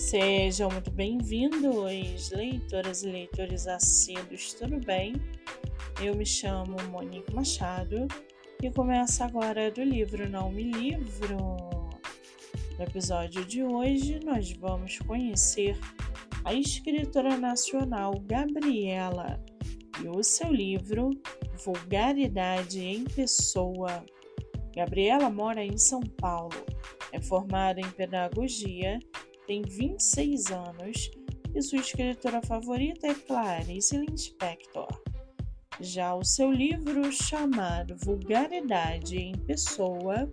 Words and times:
Sejam 0.00 0.70
muito 0.70 0.90
bem-vindos, 0.90 2.30
leitoras 2.30 3.02
e 3.02 3.10
leitores 3.10 3.66
assíduos, 3.66 4.54
tudo 4.54 4.80
bem? 4.80 5.12
Eu 6.02 6.16
me 6.16 6.24
chamo 6.24 6.74
Monique 6.90 7.32
Machado 7.34 8.08
e 8.62 8.70
começa 8.70 9.26
agora 9.26 9.70
do 9.70 9.82
livro 9.82 10.26
Não 10.28 10.50
Me 10.50 10.64
Livro. 10.72 11.36
No 12.78 12.82
episódio 12.82 13.44
de 13.44 13.62
hoje, 13.62 14.18
nós 14.24 14.50
vamos 14.52 14.98
conhecer 15.00 15.78
a 16.46 16.54
escritora 16.54 17.36
nacional 17.36 18.14
Gabriela 18.22 19.38
e 20.02 20.08
o 20.08 20.22
seu 20.22 20.50
livro 20.50 21.10
Vulgaridade 21.62 22.80
em 22.80 23.04
Pessoa. 23.04 24.02
Gabriela 24.74 25.28
mora 25.28 25.62
em 25.62 25.76
São 25.76 26.00
Paulo, 26.00 26.64
é 27.12 27.20
formada 27.20 27.80
em 27.80 27.90
pedagogia 27.90 28.98
tem 29.50 29.62
26 29.62 30.52
anos 30.52 31.10
e 31.52 31.60
sua 31.60 31.80
escritora 31.80 32.40
favorita 32.40 33.08
é 33.08 33.14
Clarice 33.14 33.96
Lispector. 33.96 34.86
Já 35.80 36.14
o 36.14 36.22
seu 36.24 36.52
livro 36.52 37.10
chamado 37.10 37.96
Vulgaridade 37.96 39.16
em 39.16 39.32
Pessoa, 39.32 40.30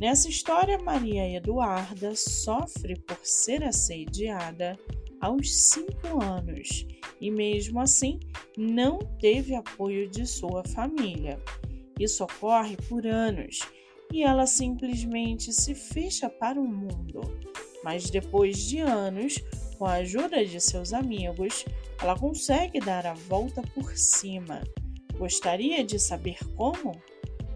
nessa 0.00 0.28
história 0.28 0.78
Maria 0.78 1.28
Eduarda 1.28 2.14
sofre 2.14 2.94
por 3.00 3.18
ser 3.24 3.64
assediada 3.64 4.78
aos 5.20 5.52
5 5.52 6.22
anos 6.22 6.86
e 7.20 7.32
mesmo 7.32 7.80
assim 7.80 8.20
não 8.56 9.00
teve 9.18 9.56
apoio 9.56 10.08
de 10.08 10.24
sua 10.24 10.62
família. 10.68 11.42
Isso 11.98 12.22
ocorre 12.22 12.76
por 12.88 13.04
anos 13.04 13.58
e 14.12 14.22
ela 14.22 14.46
simplesmente 14.46 15.52
se 15.52 15.74
fecha 15.74 16.28
para 16.28 16.60
o 16.60 16.66
mundo. 16.66 17.20
Mas 17.82 18.10
depois 18.10 18.58
de 18.58 18.78
anos, 18.78 19.36
com 19.78 19.84
a 19.84 19.94
ajuda 19.94 20.44
de 20.44 20.60
seus 20.60 20.92
amigos, 20.92 21.64
ela 22.00 22.18
consegue 22.18 22.80
dar 22.80 23.06
a 23.06 23.14
volta 23.14 23.62
por 23.74 23.96
cima. 23.96 24.62
Gostaria 25.16 25.84
de 25.84 25.98
saber 25.98 26.38
como? 26.56 26.92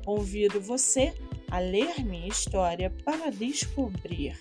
Convido 0.05 0.61
você 0.61 1.13
a 1.51 1.59
ler 1.59 2.05
minha 2.05 2.29
história 2.29 2.91
para 3.05 3.31
descobrir. 3.31 4.41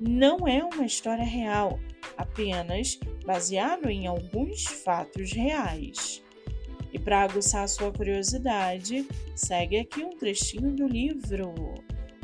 Não 0.00 0.46
é 0.46 0.62
uma 0.62 0.84
história 0.84 1.24
real, 1.24 1.78
apenas 2.16 2.98
baseado 3.24 3.88
em 3.88 4.06
alguns 4.06 4.64
fatos 4.64 5.32
reais. 5.32 6.22
E 6.96 6.98
para 6.98 7.24
aguçar 7.24 7.68
sua 7.68 7.92
curiosidade, 7.92 9.06
segue 9.34 9.76
aqui 9.76 10.02
um 10.02 10.16
trechinho 10.16 10.74
do 10.74 10.88
livro 10.88 11.52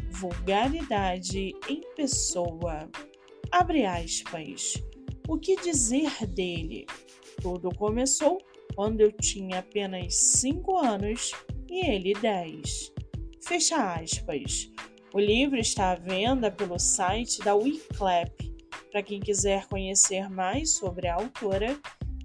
Vulgaridade 0.08 1.54
em 1.68 1.82
Pessoa. 1.94 2.88
Abre 3.50 3.84
aspas. 3.84 4.82
O 5.28 5.36
que 5.36 5.56
dizer 5.56 6.26
dele? 6.26 6.86
Tudo 7.42 7.68
começou 7.76 8.38
quando 8.74 9.02
eu 9.02 9.12
tinha 9.12 9.58
apenas 9.58 10.14
5 10.14 10.78
anos 10.78 11.32
e 11.70 11.86
ele 11.86 12.14
10. 12.14 12.94
Fecha 13.42 13.76
aspas. 13.76 14.70
O 15.12 15.20
livro 15.20 15.58
está 15.58 15.90
à 15.90 15.96
venda 15.96 16.50
pelo 16.50 16.78
site 16.78 17.40
da 17.40 17.54
Wiclap. 17.54 18.32
Para 18.90 19.02
quem 19.02 19.20
quiser 19.20 19.66
conhecer 19.66 20.30
mais 20.30 20.76
sobre 20.76 21.08
a 21.08 21.16
autora 21.16 21.78